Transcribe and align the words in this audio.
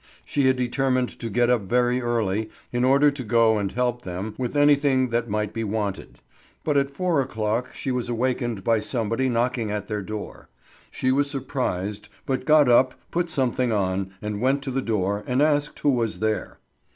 She 0.25 0.47
had 0.47 0.55
determined 0.55 1.09
to 1.19 1.29
get 1.29 1.51
up 1.51 1.61
very 1.61 2.01
early 2.01 2.49
in 2.71 2.83
order 2.83 3.11
to 3.11 3.23
go 3.23 3.59
and 3.59 3.71
help 3.71 4.01
them 4.01 4.33
with 4.35 4.57
anything 4.57 5.09
that 5.09 5.29
might 5.29 5.53
be 5.53 5.63
wanted; 5.63 6.17
but 6.63 6.75
at 6.75 6.89
four 6.89 7.21
o'clock 7.21 7.71
she 7.75 7.91
was 7.91 8.09
awakened 8.09 8.63
by 8.63 8.79
somebody 8.79 9.29
knocking 9.29 9.69
at 9.69 9.87
their 9.87 10.01
door. 10.01 10.49
She 10.89 11.11
was 11.11 11.29
surprised, 11.29 12.09
but 12.25 12.45
got 12.45 12.67
up, 12.67 12.95
put 13.11 13.29
something 13.29 13.71
on, 13.71 14.15
and 14.23 14.41
went 14.41 14.63
to 14.63 14.71
the 14.71 14.81
door, 14.81 15.23
and 15.27 15.39
asked 15.39 15.77
who 15.81 15.91
was 15.91 16.17
there. 16.17 16.57